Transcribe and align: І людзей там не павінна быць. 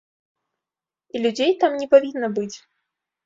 І 1.15 1.19
людзей 1.25 1.51
там 1.63 1.71
не 1.81 1.87
павінна 1.93 2.27
быць. 2.39 2.57